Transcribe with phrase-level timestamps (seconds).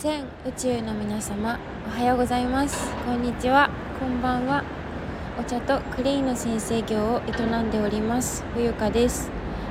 [0.00, 2.88] 全宇宙の皆様おはようございます。
[3.04, 3.68] こんにちは。
[3.98, 4.62] こんばんは。
[5.40, 8.44] お茶とクレイの先生業を営んでおります。
[8.54, 9.28] 冬香です。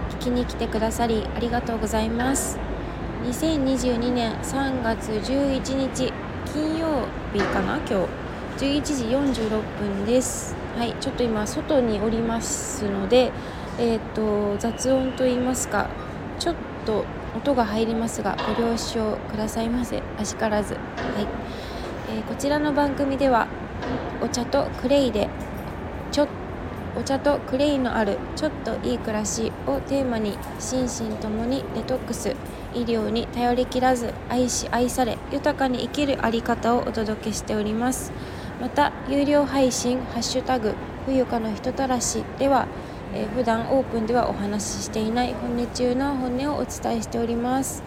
[0.10, 2.60] 聞きに来てくださりありがとうございます。
[3.24, 6.12] 2022年3月11日
[6.52, 7.94] 金曜日かな今日。
[8.66, 10.58] 11時46分です。
[10.78, 13.32] はいちょっと今外におりますので
[13.80, 15.90] えっ、ー、と雑音と言いますか
[16.38, 16.56] ちょっ
[16.86, 17.06] と
[17.38, 20.02] 音が入りますがご了承くださいませ。
[20.18, 20.84] あしからず、はい。
[22.10, 23.48] えー、こちらの番組では
[24.22, 25.30] お茶とクレイで
[26.12, 26.28] ちょ
[26.98, 32.36] お茶とクレイのあるちょっといい暮らしをテーマに心身ともにデトックス。
[32.74, 38.12] 医療に頼りきらず愛し愛され豊かに生きるあり方をお届けしております。
[38.62, 42.68] また有料配信「ハッシュタグ冬香の人たらし」では
[43.14, 47.84] えー、普段オープンではお話ししていない本音中の本音をお伝えしております。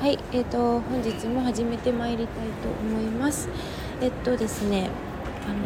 [0.00, 3.48] はいえーと、本日も始めてまいりたいと思います。
[4.00, 4.90] えっとですね
[5.46, 5.56] あの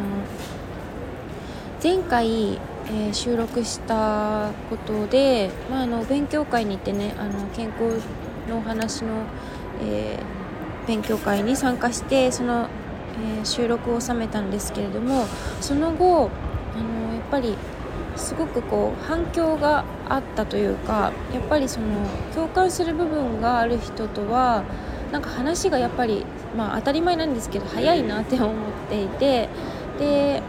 [1.82, 8.00] 前回、えー、収録したことで、まあ、あの勉強会に行ってねあの健康
[8.48, 9.24] のお話の、
[9.82, 12.68] えー、勉強会に参加してその、
[13.38, 15.26] えー、収録を収めたんですけれども
[15.60, 16.30] その後
[16.74, 17.56] あのやっぱり
[18.16, 21.86] すごくこう反響があったというかやっぱりその
[22.34, 24.64] 共感する部分がある人とは
[25.10, 26.24] なんか話がやっぱり
[26.56, 28.54] まあ当たり前なんですけど早いなって思っ
[28.88, 29.48] ていて
[29.98, 30.42] で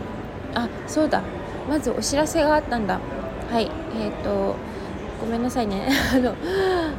[0.54, 1.22] あそうだ
[1.68, 3.00] まずお知らせがあったんだ。
[3.50, 4.56] はいえっ、ー、と
[5.22, 5.88] ごめんなさいね。
[6.14, 6.36] あの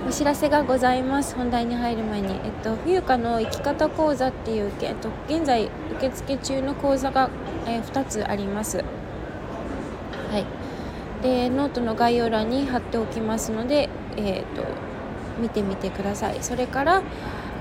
[0.08, 1.36] お知らせがございます。
[1.36, 5.68] 本題に入る前に、えっと、冬香の生き方講座っていう、えっと、現在
[5.98, 7.28] 受付中の講座が、
[7.66, 8.82] えー、2つあります。
[11.24, 14.62] でノートの概要欄に貼っておきますので、えーと、
[15.40, 16.42] 見てみてください。
[16.42, 17.02] それから、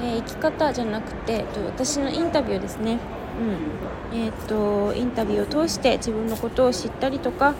[0.01, 2.99] えー、生き方じゃなくて、と、私のインタビューですね。
[4.11, 4.19] うん。
[4.19, 7.55] えーと、インタビューを通して自分のことを知ったりとか、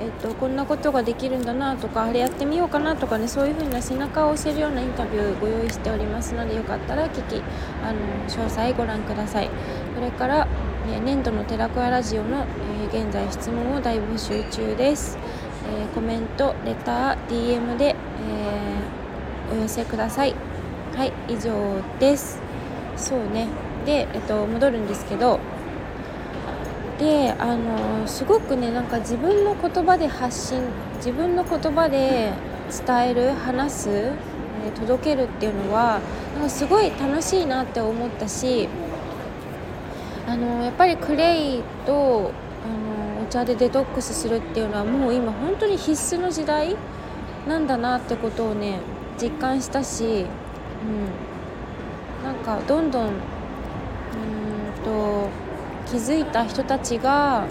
[0.00, 7.42] えー、とこんなことができるんだなとかあれやってみようかなとかねそういう風な背中を押せるようなインタビューをご用意しておりますのでよかったら聞き
[7.82, 9.48] あの詳細ご覧ください。
[9.94, 10.46] それから、
[10.86, 12.44] え年度の寺子屋ラジオの、
[12.92, 15.16] え、現在質問を大募集中です。
[15.68, 17.94] え、コメントレター DM で、え、
[19.52, 20.34] お寄せください。
[20.96, 22.40] はい以上です。
[22.96, 23.48] そうね。
[23.84, 25.40] で、えっと、戻るんですけど。
[26.98, 30.62] であのすごくねなんか自分の言葉で発信
[30.96, 32.32] 自分の言葉で
[32.86, 36.00] 伝える話す、え届けるっていうのは
[36.34, 38.68] なんかすごい楽しいなって思ったし
[40.26, 42.32] あのやっぱりクレイと
[43.26, 46.76] お茶でデトックスするっていうのはもう今本当に必須の時代
[47.48, 48.78] なんだなってことをね
[49.20, 50.06] 実感したし、う
[52.22, 53.12] ん、なんかどんどんうん
[54.84, 55.28] と
[55.90, 57.48] 気づいた人たちが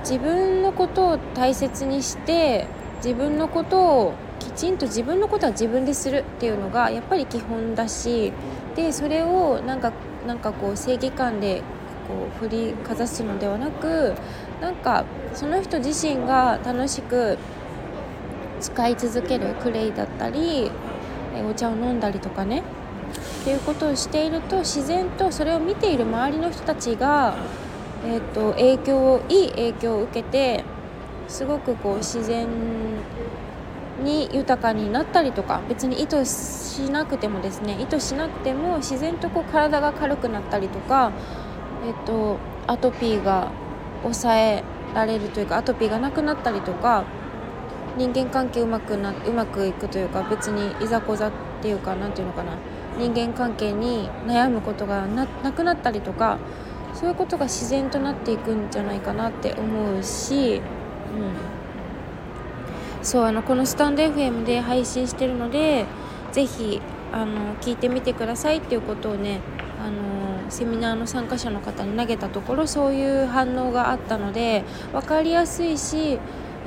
[0.00, 8.32] 自分のことを大切にして自分のことをきちんと自分のことは自分でするっていうのがやっぱり基本だし
[8.74, 9.92] でそれをなんか
[10.26, 11.62] なんかこう正義感で
[12.08, 14.14] こう振りかざすのではなく
[14.60, 15.04] なんか
[15.34, 17.38] その人自身が楽しく
[18.60, 20.70] 使い続けるクレイだったり
[21.48, 22.62] お茶を飲んだりとかね。
[23.40, 27.34] っていうことをしていると自然とそれを見ている周りの人たちが、
[28.04, 30.64] えーと、影響をいい影響を受けて
[31.28, 32.46] すごくこう自然
[34.02, 41.12] に豊かになったりとか別に意図しなくてもですね意図しなくても自然とこう体が軽くなったりとか、
[41.86, 43.50] えーとアトピーが
[44.02, 44.64] 抑え
[44.94, 47.04] られるというかアトピーがなくなったりとか
[47.96, 51.32] 人間関係うまくなうまくいくというか別にいざこざっ
[51.62, 52.52] ていうか何て言うのかな。
[52.98, 56.38] 人間関係に悩むことがなくなったりとか
[56.94, 60.62] そういうことが自然となっていくんじゃないかなって思うし、うん、
[63.04, 65.86] そうあのこのスタンド FM で配信してるので
[66.32, 66.82] 是非
[67.12, 69.40] あの聞いてみてくださいっていうことをね
[69.80, 70.17] あの
[70.50, 76.18] セミナーの参加者の方に投げたところそういう反応があったので分かりやすいし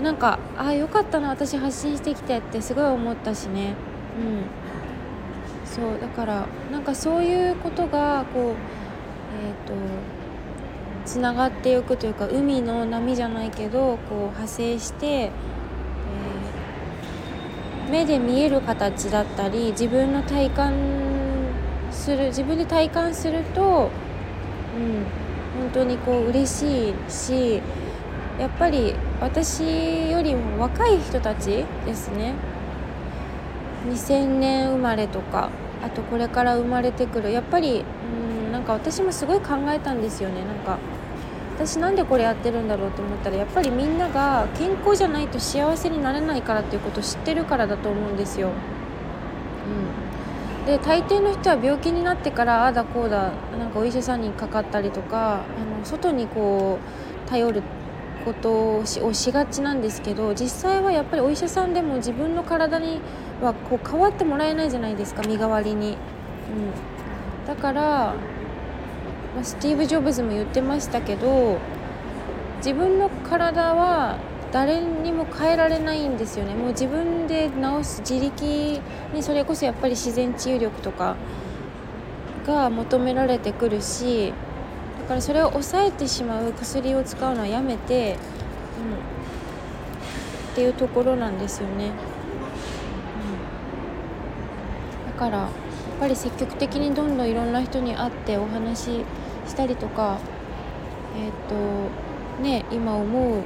[0.01, 3.75] なんかああよかったな私発信してきてってすごい思ったしね。
[4.17, 4.61] うん。
[5.71, 9.73] そうだからなんかそういうことがこうえっ、ー、と
[11.05, 21.10] つながっていくというか海の波じゃないけどこう派生して、えー、目で見える形だったり自分の体感
[21.91, 23.89] する自分で体感すると、
[24.75, 27.61] うん、本当にこう嬉しいし
[28.39, 32.33] やっぱり私よりも若い人たちですね。
[33.87, 35.49] 2000年生まれとか
[35.83, 37.83] あとこれから生まれてくるやっぱり
[38.45, 40.45] うんなんか私もすごい考えたんですよね。
[40.45, 40.77] なんか
[41.57, 48.47] 私なんでこれやってるんだろうと思ったらやっぱりみんなが健康じゃないと幸せになれないからっていうことを知ってるからだと思うんですよ。
[48.47, 48.53] うん、
[50.65, 56.79] で大抵の人は病気になってからああだこうだなんかお医者さんにかかったりとかあの外にこ
[57.25, 57.63] う頼る
[58.23, 63.01] ことをしがちなんですけど実際はやっぱりお医者さんでも自分の体に
[63.41, 65.89] はこう変わってもらえないじゃないですか身代わりに。
[65.89, 68.13] うん、だから
[69.33, 71.57] まあ、スティーブ・ジョブズも言ってましたけど
[72.57, 74.17] 自分の体は
[74.51, 76.53] 誰にも変えられないんですよね。
[76.53, 78.81] もう自分で治す自力
[79.13, 81.15] にそれこそやっぱり自然治癒力とか
[82.45, 84.33] が求められてくるし
[85.01, 88.17] だからそれを抑えてしまう薬を使うのはやめて、うん、
[90.51, 91.91] っていうところなんですよね、
[95.05, 95.49] うん、だからやっ
[95.99, 99.05] ぱり積極的にどんどんいろんな人に会ってお話し
[99.47, 100.19] したりとか
[101.15, 101.55] えっ、と
[102.41, 103.41] ね今思う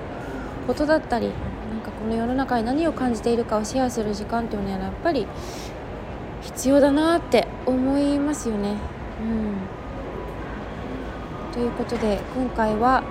[0.65, 1.27] ことだったり
[1.71, 5.27] なんかこの世の中に何を感じているかをシェアする時間っていうのはやっぱり
[6.41, 8.75] 必要だなって思いますよね。
[9.21, 9.23] う
[11.50, 13.03] ん、ということで今回は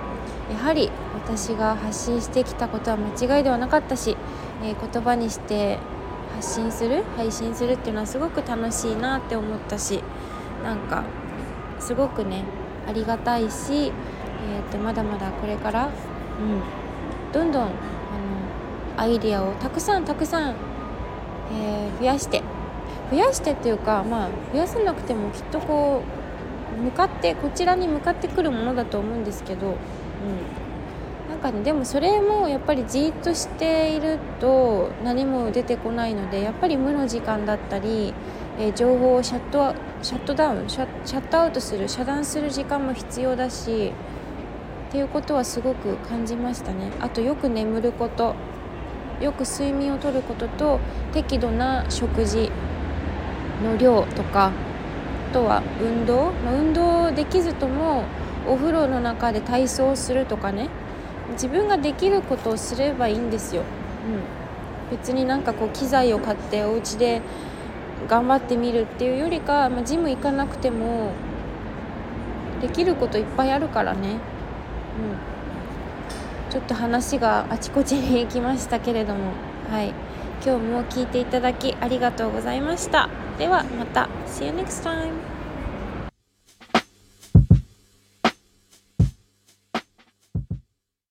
[0.51, 4.15] やはり私が発信してきたことは間違いではなかったし、
[4.63, 5.79] えー、言葉にして
[6.35, 10.03] 発信する配信するっていうのはすごく楽しいなって思ったし
[10.63, 11.03] なんか
[11.79, 12.43] すごくね
[12.87, 15.91] ありがたいし、えーと、まだまだこれから、うん、
[17.35, 17.71] どんどんあの
[18.95, 20.55] アイディアをたくさんたくさん、
[21.51, 22.41] えー、増やして
[23.11, 26.01] 増やしてっていうかまあ増やさなくてもきっとこ
[26.79, 29.75] う向かってこちらに向かってくるものだと思うんですけど、うん、
[31.29, 38.13] なんかねでもそれもやっぱりじっとしていると何も出てこないのでやっぱり無の時間だったり
[38.57, 43.91] えー、情報をシャットシャットダウンシャシャットアウトする遮断する時間も必要だし
[44.87, 46.91] っていうことはすごく感じましたね。
[46.99, 48.35] あとよく眠ること。
[49.21, 50.79] よく睡眠をとることと
[51.13, 52.51] 適度な食事
[53.63, 54.51] の量とか
[55.31, 58.03] あとは運動、まあ、運動できずとも
[58.45, 60.67] お風呂の中で体操をするとかね。
[61.31, 63.63] 自分ができることをすればいいんですよ、
[64.91, 67.21] うん、別になんかこう機材を買ってお家で
[68.07, 71.11] 頑張ってみるっていうよりか、まあ、ジム行かなくても
[72.61, 74.19] できることいっぱいあるからね、
[74.97, 79.31] うん、ちょっと話があちこちに行きましたけれども。
[79.69, 79.93] はい。
[80.45, 83.09] 今日も聞いていただきありがとうございました。
[83.37, 84.09] ではまた。
[84.27, 85.34] See you next time